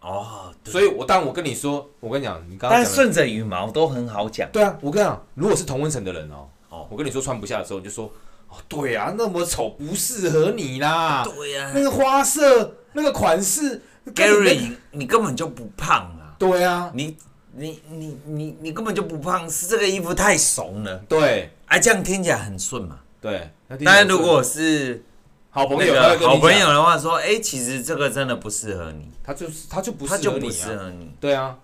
[0.00, 4.48] 哦，所以我当我跟你说，我跟你讲，你刚刚但顺着羽毛都很好讲。
[4.50, 8.10] 对啊，我跟你讲，如果是同温层的人哦，哦，我跟你说穿不下的时候，你就说。
[8.50, 11.22] 哦，对啊，那么丑不适合你啦。
[11.22, 13.82] 对呀、啊，那个花色，那个款式
[14.14, 16.32] ，Gary，你根本就不胖啊。
[16.38, 17.14] 对啊，你
[17.52, 20.96] 你你你你根本就不胖，是这个衣服太怂了。
[21.06, 23.00] 对，哎、啊，这样听起来很顺嘛。
[23.20, 23.50] 对，
[23.84, 25.04] 但是如果是
[25.50, 31.58] 好朋友，那个好朋友的话说，哎、欸，其实这个真的不适合你，他就是他就不适合你、啊，对啊，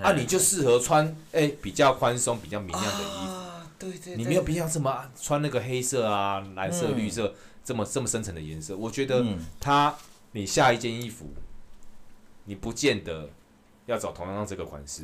[0.00, 8.74] 啊，你就适合穿哎、欸、比较宽松、比较明亮的衣服，啊、对，对对，你没有必要这么穿那个黑色啊、蓝色、绿色、嗯、这么这么深层的颜色。
[8.74, 9.22] 我觉得
[9.60, 9.94] 他
[10.32, 11.26] 你下一件衣服，
[12.46, 13.28] 你不见得
[13.84, 15.02] 要找同样这个款式，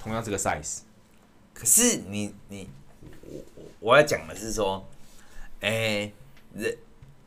[0.00, 0.80] 同样这个 size，
[1.54, 2.68] 可是你你
[3.22, 3.40] 我
[3.78, 4.84] 我要讲的是说，
[5.60, 6.12] 哎、欸。
[6.54, 6.78] 人，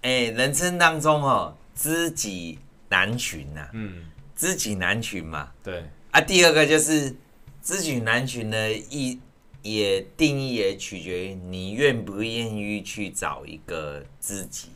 [0.02, 2.58] 哎、欸，人生当中哦，知己
[2.92, 3.70] 难寻呐、啊。
[3.74, 5.50] 嗯，知己难寻嘛。
[5.64, 5.84] 对。
[6.12, 7.16] 啊，第二个就是
[7.64, 9.18] 知己难寻的意，
[9.64, 14.68] 也定义也取决于你愿不愿意去找一个知己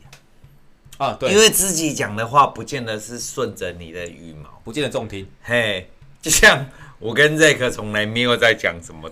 [0.96, 1.12] 啊。
[1.12, 1.30] 对。
[1.30, 5.28] 因为知己讲的话，不见得是顺着你的羽毛，不见得中听。
[5.42, 5.88] 嘿，
[6.20, 6.66] 就像
[6.98, 9.08] 我跟瑞克从来没有在讲什么。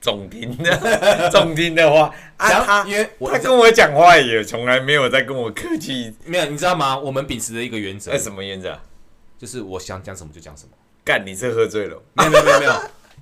[0.00, 6.96] 中听的， 中听的话 啊，他因为他跟我讲话也从来没有在跟我客气，没有，你知道吗？
[6.96, 8.78] 我们秉持的一个原则， 什么原则？
[9.38, 10.70] 就是我想讲什么就讲什么。
[11.04, 12.02] 干，你是喝醉了？
[12.14, 12.72] 没有没有没有没有，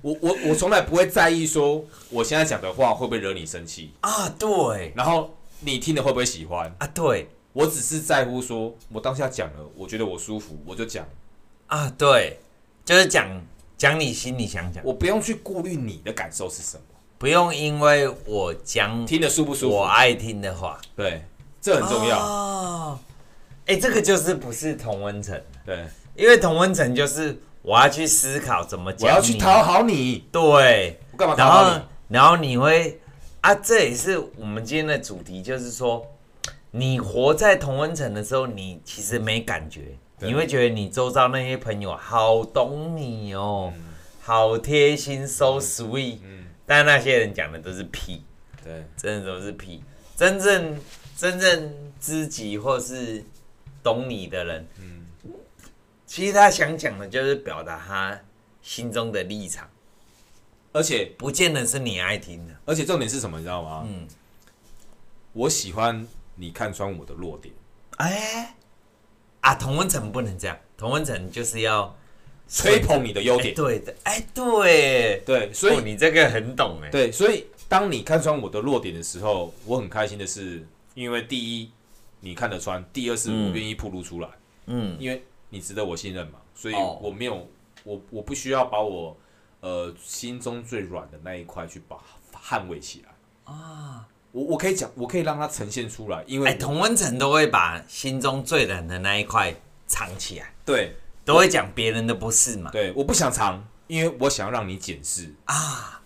[0.01, 4.29] 我我我从来不会在意说我现在讲的话会不会惹你生气啊？
[4.37, 6.87] 对，然后你听了会不会喜欢啊？
[6.87, 11.07] 对，我只是在乎说我当下讲了，我觉得我舒服，我就讲
[11.67, 11.91] 啊。
[11.97, 12.39] 对，
[12.83, 13.27] 就是讲。
[13.77, 16.83] 讲你心里想讲，我不用去顾虑你的感受是什么，
[17.17, 21.23] 不用因为我讲听得舒不舒服，我爱听的话，对，
[21.61, 22.17] 这很重要。
[22.19, 22.99] 哦，
[23.65, 25.85] 哎，这个就是不是同温层，对，
[26.15, 31.81] 因为同温层就是我要去思考怎么讲，我要去讨好你，对，我干嘛讨好你？
[32.07, 32.99] 然后你会
[33.41, 36.05] 啊，这也是我们今天的主题，就是说，
[36.71, 39.97] 你活在同温层的时候，你其实没感觉。
[40.19, 43.83] 你会觉得你周遭那些朋友好懂你哦，嗯、
[44.21, 46.19] 好贴心，so sweet。
[46.23, 48.23] 嗯，但那些人讲的都是屁，
[48.63, 49.83] 对，真的都是屁。
[50.15, 50.79] 真正
[51.17, 53.23] 真正知己或是
[53.83, 55.05] 懂你的人，嗯，
[56.05, 58.17] 其实他想讲的就是表达他
[58.61, 59.69] 心中的立场，
[60.71, 62.53] 而且不见得是你爱听的。
[62.65, 63.85] 而且重点是什么，你知道吗？
[63.85, 64.07] 嗯，
[65.33, 67.53] 我喜欢你看穿我的弱点。
[67.97, 68.55] 哎、欸。
[69.45, 71.95] 啊，同温层不能这样，同温层就是要
[72.49, 73.49] 吹捧你的优点。
[73.49, 76.89] 欸、对的，哎、欸，对对，所以、哦、你这个很懂哎。
[76.89, 81.69] 对，所以当你看穿我的弱点的时候，我很开心的是，因为第一
[82.21, 84.29] 你看得穿，第二是我愿意暴露出来。
[84.65, 87.47] 嗯，因为你值得我信任嘛，所以我没有，
[87.83, 89.15] 我我不需要把我
[89.59, 91.97] 呃心中最软的那一块去把
[92.33, 94.07] 捍卫起来啊。
[94.35, 99.55] 我我可以讲，我可以让它呈现出来，因为、欸、同温层都会把心中最冷的那一块
[99.87, 100.93] 藏起来，对，
[101.23, 102.69] 都会讲别人的不是嘛。
[102.69, 106.03] 对，我不想藏，因为我想要让你检视啊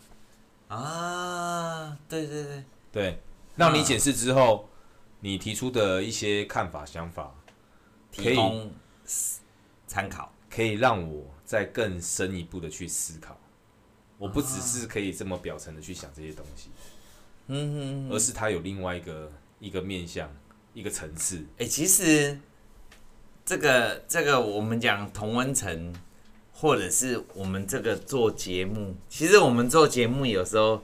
[0.68, 3.20] 啊，对对对对，
[3.56, 4.70] 让你检视之后，
[5.22, 7.34] 你提出的一些看法想法，
[8.12, 8.72] 提供
[9.88, 13.36] 参考，可以让我再更深一步的去思考。
[14.20, 16.70] 我不只是可以这么表层的去想这些东西。
[17.50, 20.32] 嗯哼，而是它有另外一个一个面向，
[20.74, 21.38] 一个层次。
[21.58, 22.40] 哎、欸，其实
[23.44, 25.94] 这个这个我们讲同温层，
[26.54, 30.84] 或者是我们这个做节目，其实我们做节目有时候，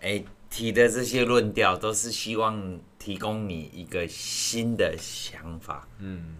[0.00, 5.88] 哎、欸，提的这些论调都是希望提供你一个新的想法。
[5.98, 6.36] 嗯，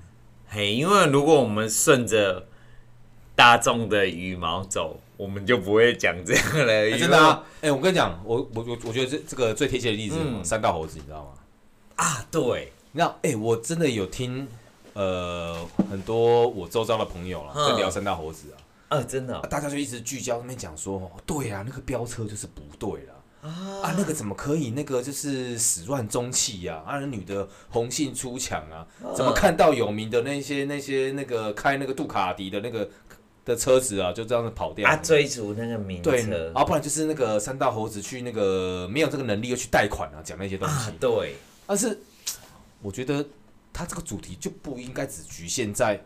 [0.47, 2.47] 嘿，因为如果我们顺着
[3.35, 5.01] 大众的羽毛走。
[5.17, 7.41] 我们就不会讲这样了、欸， 真的啊！
[7.59, 11.31] 哎、欸，我跟你讲，我我我我觉得这这个最贴切的例子，嗯、山道猴子，你知道吗？
[11.95, 14.49] 啊，对，你知道，哎、欸，我真的有听，
[14.95, 15.57] 呃，
[15.89, 18.49] 很多我周遭的朋友啦，在聊三道猴子
[18.89, 23.15] 啊，啊，真的、哦，大家就一直聚焦那边讲说，对啊，那个飙车就是不对了
[23.49, 32.91] 啊，啊，那个怎么可以，那个就是始乱终弃呀，啊，那女的红杏出墙啊，怎么看到有名的那些那些那个开那个杜卡迪的那个。
[33.45, 34.89] 的车子啊，就这样子跑掉。
[34.89, 36.11] 啊，追逐那个名车。
[36.11, 40.75] 对，啊，不然就是那个三道猴子去那个没有这个能力又去贷款啊，讲那些东西。
[40.75, 41.37] 啊，对。
[41.67, 41.99] 但是
[42.81, 43.27] 我觉得
[43.73, 46.03] 他这个主题就不应该只局限在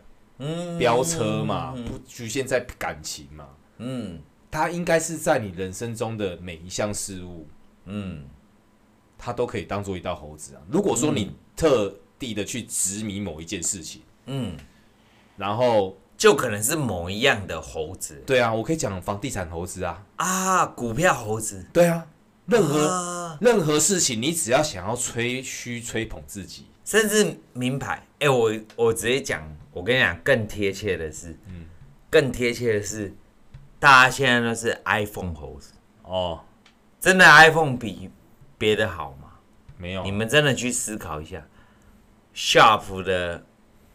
[0.77, 3.47] 飙车嘛，嗯，不局限在感情嘛。
[3.77, 4.19] 嗯。
[4.51, 7.47] 他应该是在你人生中的每一项事物，
[7.85, 8.25] 嗯，
[9.17, 10.61] 他都可以当做一道猴子啊。
[10.69, 14.57] 如果说你特地的去执迷某一件事情，嗯，
[15.37, 15.97] 然后。
[16.19, 22.05] 就可能是某一样的猴子，对啊，我可以讲房地产猴子啊，啊，股票猴子，对啊，
[22.45, 31.65] 任何、啊、任何事情，你只要想要吹嘘、吹捧自己，甚至名牌，哎、欸，我我直接讲，我跟你讲，更贴切的是，嗯，
[32.09, 33.13] 更贴切的是，
[33.79, 35.71] 大家现在都是 iPhone 猴子。
[36.03, 36.41] 哦，
[36.99, 38.09] 真的 iPhone 比
[38.57, 39.29] 别的好吗？
[39.77, 41.47] 没有，你们真的去思考一下
[42.35, 43.41] ，Sharp 的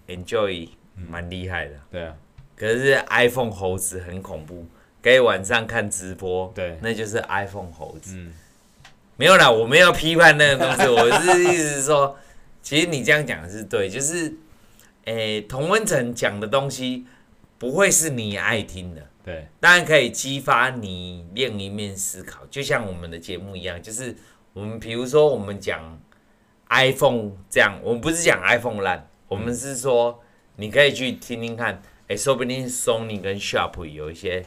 [0.06, 2.14] Enjoy 蛮厉害的，对啊，
[2.56, 4.66] 可是 iPhone 猴子很恐怖，
[5.02, 8.16] 可以晚上看直播，对，那就是 iPhone 猴子。
[8.16, 8.32] 嗯，
[9.16, 12.16] 没有啦，我没有批判那个东西， 我是意思是说，
[12.62, 14.34] 其实你这样讲的是对，就是，
[15.04, 17.06] 诶、欸，同温层讲的东西
[17.58, 19.02] 不会是你爱听的。
[19.24, 24.14] 对，当然可以激发你另一面思考，就像我们的节目一样，就是
[24.52, 25.98] 我们比如说我们讲
[26.68, 30.22] iPhone 这样，我们不是讲 iPhone 烂，我们是说
[30.56, 34.44] 你可以去听听看，哎，说不定 Sony 跟 Sharp 有一些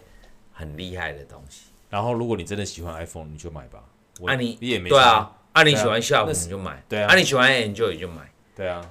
[0.53, 1.71] 很厉害的东西。
[1.89, 3.83] 然后如果你真的喜欢 iPhone，你就买吧。
[4.25, 8.81] 啊你，你也没对啊，啊你喜欢 Sharp 你就买，对啊，啊你喜欢 Enjoy 就买，对啊，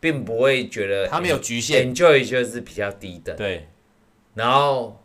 [0.00, 3.68] 并不会觉得它没有局限，Enjoy 就是比较低的，对，
[4.34, 5.00] 然后。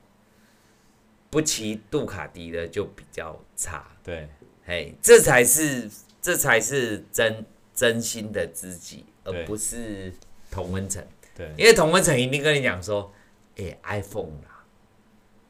[1.29, 4.29] 不骑杜卡迪的就比较差，对，
[4.67, 5.89] 嘿，这才是
[6.21, 10.13] 这才是真真心的知己，而不是
[10.51, 11.03] 同温层。
[11.35, 13.11] 对，因为同温层一定跟你讲说，
[13.57, 14.63] 哎、欸、，iPhone 啦，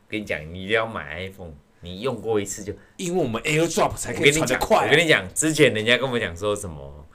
[0.07, 4.83] 跟你讲，你一定要买 iPhone，你用过一次就，因为我们 AirDrop 才可以传得快、啊。
[4.85, 7.05] 我跟你讲，之前人家跟我讲说什么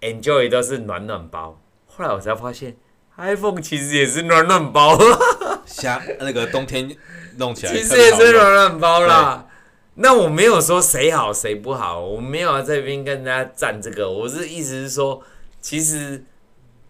[0.00, 2.76] ，Enjoy 都是暖暖包，后来我才发现
[3.16, 4.98] ，iPhone 其实也是暖暖包。
[5.66, 6.96] 像那个冬天。
[7.36, 9.48] 弄起来其实也是暖暖包啦。
[9.94, 14.08] 那我没有说谁好谁不好，我没有在这边跟大家站这个。
[14.08, 15.20] 我是意思是说，
[15.60, 16.24] 其实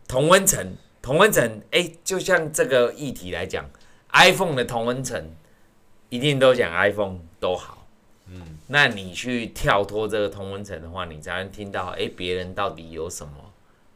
[0.06, 3.68] 同温层，同温层，哎、欸，就像这个议题来讲
[4.14, 5.30] ，iPhone 的同温层
[6.08, 7.86] 一定都讲 iPhone 都好。
[8.28, 13.34] 嗯，那你去跳脱这个同温层的话，你才能听到，哎、欸，别人到底有什么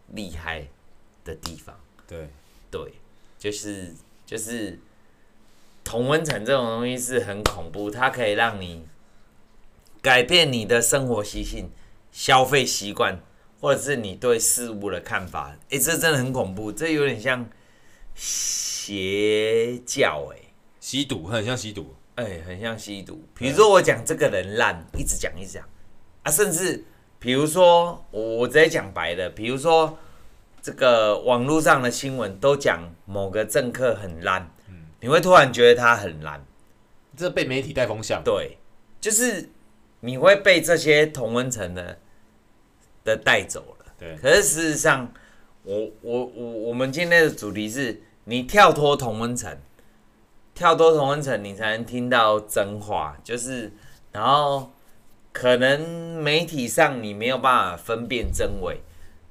[0.08, 0.68] 厉害
[1.24, 1.74] 的地方？
[2.06, 2.28] 对，
[2.70, 2.92] 对，
[3.38, 3.94] 就是
[4.26, 4.78] 就是。
[5.84, 8.86] 同温层这种东西是很恐怖，它可以让你
[10.02, 11.70] 改变你的生活习性、
[12.12, 13.18] 消费习惯，
[13.60, 15.50] 或者是你对事物的看法。
[15.70, 17.48] 哎、欸，这真的很恐怖，这有点像
[18.14, 23.22] 邪教、欸，哎，吸毒，很像吸毒，哎、欸，很像吸毒。
[23.34, 25.64] 比如说我讲这个人烂，一直讲一直讲
[26.22, 26.84] 啊，甚至
[27.18, 29.98] 比如说我我直接讲白的，比如说
[30.62, 34.50] 这个网络上的新闻都讲某个政客很烂。
[35.00, 36.44] 你会突然觉得他很烂，
[37.16, 38.20] 这被媒体带风向。
[38.24, 38.58] 对，
[39.00, 39.48] 就是
[40.00, 42.00] 你会被这些同温层的
[43.04, 43.86] 的带走了。
[43.98, 45.12] 对，可是事实上，
[45.62, 49.56] 我我我我们今天的主题是你跳脱同温层，
[50.54, 53.16] 跳脱同温层，你才能听到真话。
[53.24, 53.72] 就是，
[54.12, 54.72] 然后
[55.32, 58.80] 可能媒体上你没有办法分辨真伪，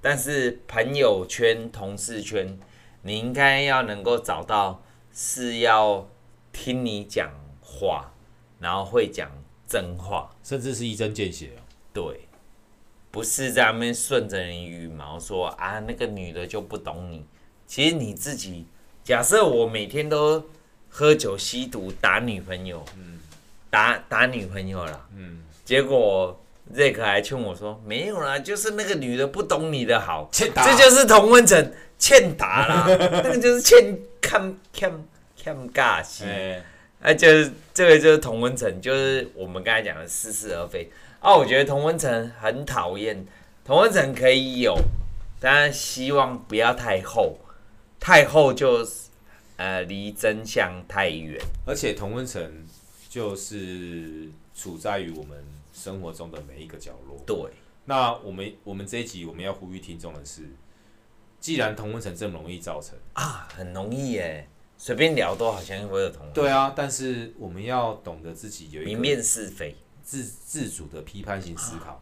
[0.02, 2.60] 但是朋友圈、同事圈，
[3.02, 4.84] 你应该要能够找到。
[5.20, 6.08] 是要
[6.54, 7.28] 听你讲
[7.60, 8.14] 话，
[8.60, 9.28] 然后会讲
[9.68, 11.54] 真话，甚至是一针见血。
[11.92, 12.27] 对，
[13.18, 17.26] 不是在那边顺着你羽毛说啊，那个女的就不懂你。
[17.66, 18.64] 其实你自己，
[19.04, 20.48] 假设我每天都
[20.88, 23.18] 喝酒、吸毒、打女朋友，嗯，
[23.72, 26.40] 打打女朋友了，嗯，结果
[26.72, 31.74] 瑞克还劝我说没有啦，就是那个女的不懂你的好，欠打，这就是同温层。
[31.98, 32.86] 欠打啦，
[33.26, 35.04] 那个就是欠看看
[35.44, 36.24] 看尬戏，
[37.02, 40.88] 哎，就是这个就是同温层，就是我们刚才讲的似是而非
[41.28, 41.36] 啊。
[41.36, 43.26] 我觉得同温层很讨厌，
[43.66, 44.78] 同温层可以有，
[45.40, 47.38] 但希望不要太厚，
[48.00, 48.88] 太厚就
[49.58, 51.38] 呃离真相太远。
[51.66, 52.66] 而且同温层
[53.10, 57.18] 就是处在于我们生活中的每一个角落。
[57.26, 57.52] 对，
[57.86, 60.44] 那我们我们这一集我们要呼吁听众的是。
[61.40, 66.28] 既然同温层这么容易造成啊，很容易耶，随便聊都好像会有同。
[66.34, 69.76] 对啊，但是我们要懂得自己有一个明辨是非、
[70.08, 72.02] 自自主的批判性思考。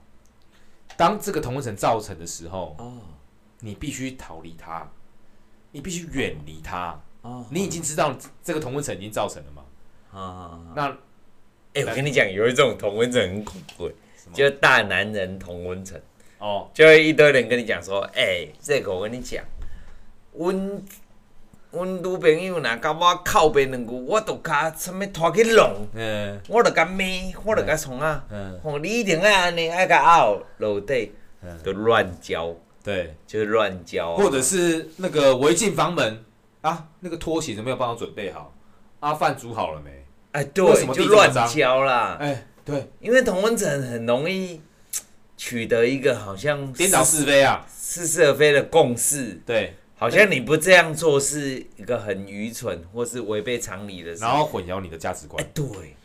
[0.95, 2.99] 当这个同温层造成的时候，哦，
[3.61, 4.87] 你必须逃离它，
[5.71, 7.01] 你必须远离它。
[7.23, 9.63] 哦，你已经知道这个同温层已经造成了吗？
[10.13, 10.95] 啊，那，
[11.73, 13.91] 哎，我跟你讲，有一种同温层很恐怖，
[14.31, 15.99] 就大男人同温层。
[16.37, 19.43] 哦，就会一堆人跟你讲说，哎、欸，这个我跟你讲，
[20.33, 20.83] 阮
[21.75, 27.03] 阮女朋友若甲我靠边两句，我都甲什么拖去弄，嗯，我都甲骂，
[27.43, 31.11] 我都甲创啊，嗯，吼，你一定爱安尼，爱甲拗落地，
[31.61, 36.23] 就乱交，对，就是乱交，或者是那个我一进房门
[36.61, 38.53] 啊，那个拖鞋都没有帮我准备好，
[39.01, 39.91] 啊，饭煮好了没？
[40.31, 44.61] 哎、欸，对，就乱交啦，哎、欸，对，因为同温层很容易。
[45.37, 49.37] 取得一个好像颠倒是非啊，似是而非的共识。
[49.45, 54.21] 对，好像你不这样做是一个很愚蠢或是违背常理的事。
[54.21, 55.41] 然后混淆你的价值观。
[55.43, 55.95] 欸，对，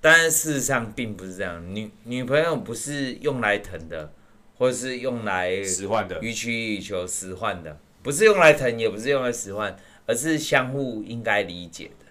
[0.00, 4.12] 但是事实上并不是这样，女女朋友不是用来疼的，
[4.58, 9.74] 或是用来使唤的，予取予求使唤的，不是用来疼，也不是用来使唤，
[10.06, 12.06] 而是相互应该理解的。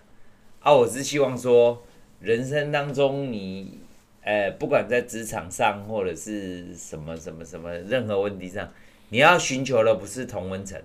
[0.61, 1.85] 啊，我是希望说，
[2.19, 3.79] 人生当中你，
[4.21, 8.67] 呃，不管在职场上或者是什么什么什么任何问题上，
[9.13, 10.81] 你要寻求的不是同温层，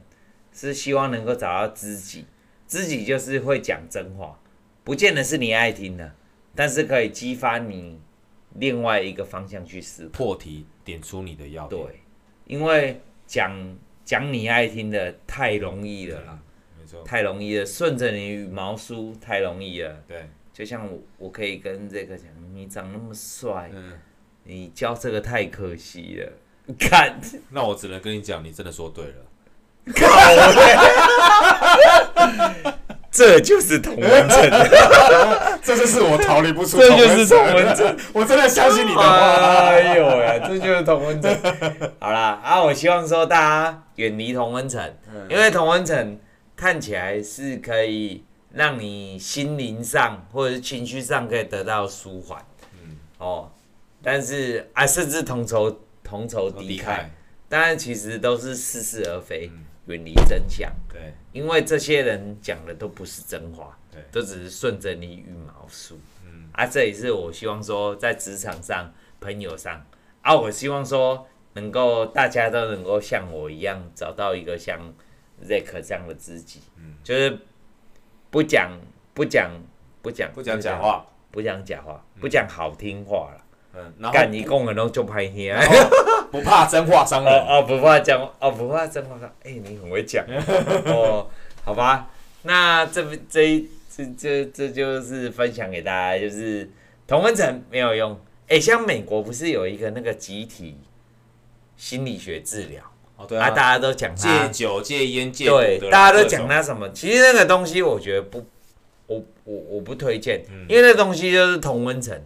[0.53, 2.27] 是希望能够找到知己。
[2.67, 4.39] 知己就是会讲真话，
[4.85, 6.13] 不见得是你爱听的。
[6.55, 7.99] 但是可以激发你
[8.57, 11.83] 另外一个方向去思考，破题点出你的要点。
[11.83, 12.01] 对，
[12.45, 16.39] 因为讲讲你爱听的太容易了啦，
[16.79, 20.05] 没错，太容易了，顺着你羽毛梳太容易了。
[20.07, 23.99] 对，就像我，我可以跟这个讲，你长那么帅，嗯，
[24.45, 26.31] 你教这个太可惜了。
[26.79, 27.19] 看，
[27.51, 29.15] 那我只能跟你讲，你真的说对了。
[33.11, 34.39] 这就是同温层，
[35.65, 36.79] 这就是我逃离不出。
[36.79, 39.17] 这就是同温层，我真的相信你的话。
[39.71, 41.35] 哎呦呀，这就是同温层。
[41.99, 44.95] 好啦，啊，我希望说大家远离同温层，
[45.31, 46.19] 因为同温层
[46.55, 52.45] 看起来是可以让你心灵上或者是情绪上可以得到舒缓。
[52.75, 53.51] 嗯，哦，
[54.03, 55.75] 但是啊，甚至同仇
[56.09, 57.05] 同仇敌忾，
[57.49, 59.51] 当然其实都是似是而非。
[59.87, 69.83] 远离真相，对，因为这些人讲的都不是真话，对，都只是顺着你羽毛梳，嗯，啊，这也是我希望说在职场上、朋友上，
[70.21, 74.79] 啊，我希望说能够大家都能够像我一样找到一个像
[75.43, 77.39] Zack 这样的知己，嗯，就是
[78.29, 78.79] 不讲
[79.15, 79.51] 不讲
[80.03, 83.43] 不讲不讲假话，不讲假话，不讲好听话了。
[84.13, 85.57] 干你工人都就拍天，
[86.33, 87.47] 不怕真话伤人。
[87.47, 89.31] 哦，不怕讲哦，不怕真话伤。
[89.45, 90.25] 哎，你很会讲。
[90.87, 91.29] 哦，
[91.65, 92.11] 好吧，
[92.43, 96.69] 那这这一这这这就是分享给大家，就是
[97.07, 98.19] 同温层没有用。
[98.49, 100.79] 哎，像美国不是有一个那个集体
[101.77, 102.83] 心理学治疗？
[103.17, 108.47] 哦，对啊，大家都讲戒酒、戒烟、戒对，大家都讲他什么，其实那个东西我觉得不，
[109.07, 112.19] 我我我不推荐，因为那东西就是同温层。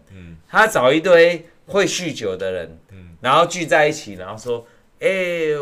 [0.52, 3.16] 他找一堆会酗酒的人，嗯。
[3.22, 4.66] 然后聚在一起，然后说
[5.00, 5.54] ：“哎、欸，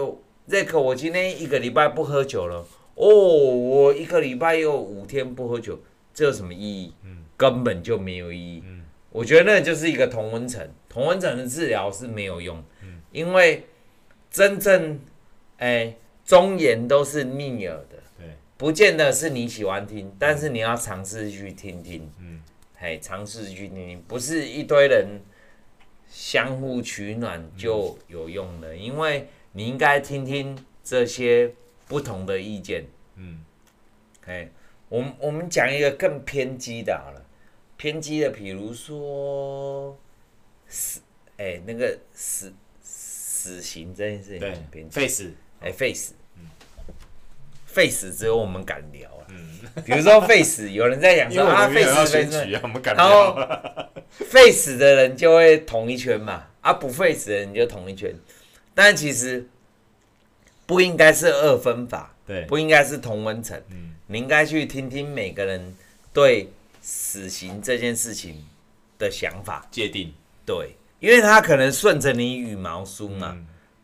[0.46, 2.66] 瑞克，我今天一个礼拜不喝酒了。
[2.96, 5.78] 哦，我一个礼拜又五天不喝酒，
[6.12, 6.92] 这有什么意义？
[7.04, 7.24] 嗯。
[7.36, 8.64] 根本就没有意义。
[8.66, 8.82] 嗯。
[9.10, 13.00] 我觉得那就是一个同温层，同温层的治疗是没有用，嗯。
[13.12, 13.66] 因为
[14.28, 14.98] 真正
[15.58, 17.96] 哎、欸，忠言都是逆耳的，
[18.56, 22.10] 不见得是你喜欢听，但是你要尝试去听听。”
[22.80, 25.20] 哎，尝试去听听，不是一堆人
[26.08, 31.52] 相互取暖就有用的，因为你应该听听这些
[31.86, 32.86] 不同的意见。
[33.16, 33.44] 嗯，
[34.24, 34.48] 哎，
[34.88, 37.22] 我们我们讲一个更偏激的好了，
[37.76, 39.94] 偏激的，比如说
[40.66, 41.02] 死，
[41.36, 42.50] 哎，那个死
[42.80, 46.14] 死刑这件事情，对，废死，哎，废死，
[47.70, 49.26] 嗯，废死只有我们敢聊啊。
[49.84, 52.18] 比如说废死，有人在讲说 啊，废死
[52.96, 53.36] 然后
[54.10, 58.14] 废死的人就会同一圈嘛，啊不废死的人就同一圈，
[58.74, 59.46] 但其实
[60.66, 65.74] 不应该是二分法，对，不应该是同温层，嗯，你应该去听听每个人
[66.12, 66.50] 对
[66.82, 68.44] 死刑这件事情
[68.98, 69.66] 的想法。
[69.70, 70.12] 界定，
[70.44, 73.36] 对，因为他可能顺着你羽毛梳嘛，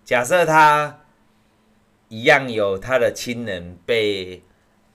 [0.05, 0.99] 假设他
[2.09, 4.43] 一样有他的亲人被。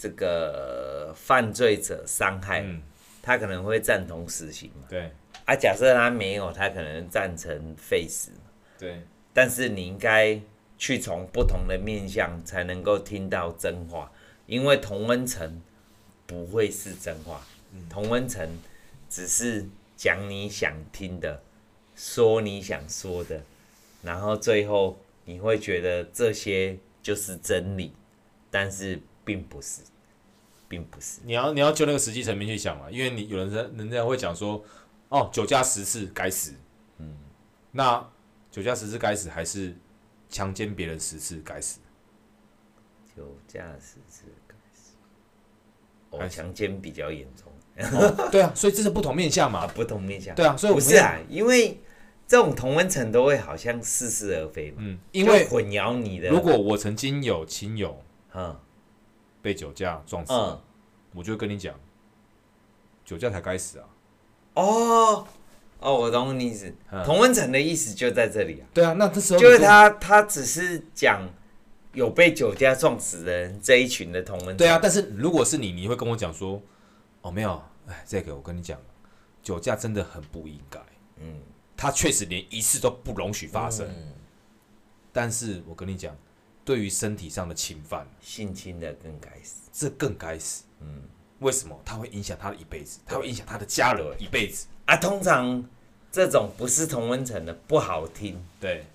[0.01, 2.81] 这个犯罪者伤害，嗯、
[3.21, 4.87] 他可能会赞同死刑嘛？
[4.89, 5.11] 对。
[5.45, 8.31] 啊，假设他没有，他可能赞成废死。
[8.79, 8.99] 对。
[9.31, 10.41] 但是你应该
[10.75, 14.11] 去从不同的面向，才能够听到真话，
[14.47, 15.61] 因为同温层
[16.25, 18.49] 不会是真话，嗯、同温层
[19.07, 19.63] 只是
[19.95, 21.43] 讲你想听的，
[21.95, 23.39] 说你想说的，
[24.01, 27.93] 然后最后你会觉得这些就是真理，
[28.49, 29.81] 但是并不是。
[30.67, 34.63] 并不是，你要你要就那个实际层面去想嘛，因为你有人人人家会讲说，
[35.09, 36.53] 哦，酒驾十次该死，
[36.97, 37.13] 嗯，
[37.71, 38.09] 那
[38.49, 39.75] 酒驾十次该死，还是
[40.29, 41.81] 强奸别人十次该死？
[43.13, 44.93] 酒驾十次该死，
[46.11, 47.51] 哦，强奸比较严重，
[47.99, 51.77] 哦，对啊，所以这是不同面向嘛， 啊，不同面向，对啊，所以我不是啊，因为
[52.31, 58.01] 这种同温层都会好像似是而非嘛，嗯，因为混淆你的，如果我曾经有亲友，
[58.33, 58.57] 嗯。
[59.41, 60.57] 被酒驾撞死，嗯，
[61.15, 61.75] 我就跟你讲，
[63.03, 63.85] 酒驾才该死啊！
[64.53, 65.27] 哦
[65.79, 68.63] 哦，我懂你意思，嗯、同温层的意思就在这里啊。
[68.73, 71.27] 对啊，那这时候就是他，他只是讲
[71.93, 74.57] 有被酒驾撞死的人这一群的同温层。
[74.57, 76.61] 对啊，但是如果是你，你会跟我讲说，
[77.21, 78.79] 哦，没有，哎，这个我跟你讲，
[79.41, 80.79] 酒驾真的很不应该。
[81.17, 81.41] 嗯，
[81.81, 83.87] 他确实连一次都不容许发生。
[83.87, 84.13] 嗯，
[85.11, 86.15] 但是我跟你讲，
[86.63, 90.65] 对于身体上的侵犯，性侵的更该死，这更该死。
[90.79, 91.01] 嗯，
[91.39, 91.75] 为什么？
[91.83, 94.95] 他会影响他的一辈子，他会影响他的家人一辈子啊。
[94.95, 95.65] 通常
[96.11, 98.85] 这种不是同温层的不好听，对，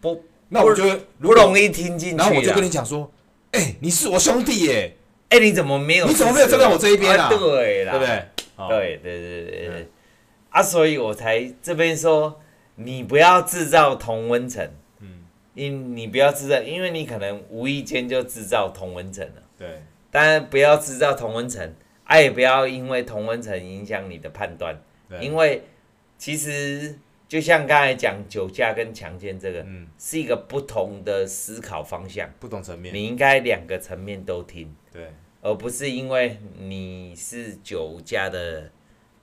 [0.00, 2.16] 不，那我觉得不容易听进去。
[2.16, 3.08] 然后我就跟你讲说，
[3.52, 4.96] 哎、欸，你是我兄弟耶。
[5.28, 6.08] 哎、欸，你怎么没有？
[6.08, 7.26] 你怎么没有站在我这一边啊？
[7.26, 8.28] 啊对啦，对不对？
[8.68, 9.88] 对对对对对。
[10.52, 12.40] 啊，所以我才这边说，
[12.76, 14.66] 你不要制造同温层。
[15.00, 15.24] 嗯。
[15.54, 19.42] 因你不要制造，因为你可能无意间就制造同温层了。
[19.58, 19.82] 对。
[20.10, 21.74] 当然不要制造同温层，
[22.04, 24.78] 啊，也不要因为同温层影响你的判断。
[25.08, 25.18] 对。
[25.20, 25.62] 因为
[26.18, 32.94] 其实就像刚才讲酒驾跟强奸这个，嗯，是一个不同的思考方向，不同层面。
[32.94, 34.74] 你应该两个层面都听。
[34.92, 35.06] 对。
[35.40, 38.70] 而不是因为你是酒驾的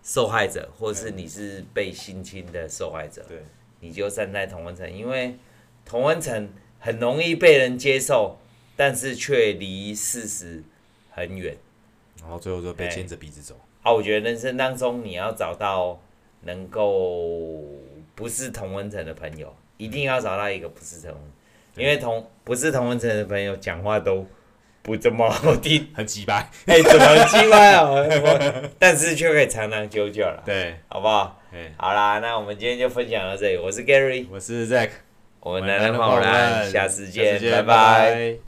[0.09, 3.43] 受害者，或是你是被性侵的受害者，对，
[3.79, 5.37] 你就站在同温层，因为
[5.85, 6.49] 同温层
[6.79, 8.39] 很容易被人接受，
[8.75, 10.63] 但是却离事实
[11.11, 11.55] 很远，
[12.19, 13.55] 然后最后就被牵着鼻子走。
[13.83, 16.01] 啊，我觉得人生当中你要找到
[16.41, 17.61] 能够
[18.15, 21.15] 不是同温层的朋友，一定要找到一个不是同，
[21.75, 24.25] 因为同不是同温层的朋友讲话都。
[24.89, 26.33] 不怎么好听， 很奇怪，
[26.65, 27.87] 哎、欸，怎么很鸡掰啊？
[28.79, 31.39] 但是却可以长长久久了，对，好不好？
[31.51, 33.57] 对，好啦，那我们今天就分享到这里。
[33.57, 34.89] 我是 Gary，我是 Zack，
[35.41, 38.37] 我们男人好男，下次见，拜拜。